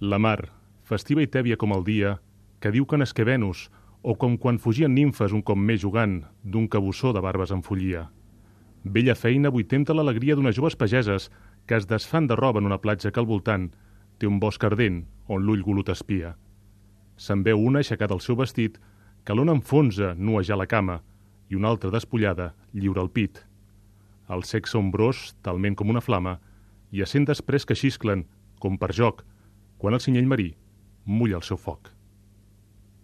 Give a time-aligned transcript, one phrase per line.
[0.00, 0.50] La mar,
[0.84, 2.18] festiva i tèbia com el dia,
[2.60, 3.70] que diu que nasqué Venus,
[4.04, 8.10] o com quan fugien nimfes un cop més jugant d'un cabussó de barbes en follia.
[8.84, 11.30] Bella feina avui l'alegria d'unes joves pageses
[11.66, 13.70] que es desfan de roba en una platja que al voltant
[14.18, 16.36] té un bosc ardent on l'ull golut espia.
[17.16, 18.78] Se'n veu una aixecada el seu vestit,
[19.24, 21.00] que l'ona enfonsa nua ja la cama,
[21.48, 23.40] i una altra despullada lliura el pit.
[24.28, 26.38] El sexe ombrós, talment com una flama,
[26.92, 28.26] i a cent després que xisclen,
[28.60, 29.24] com per joc,
[29.78, 30.54] quan el cinyell marí
[31.04, 31.95] mulla el seu foc.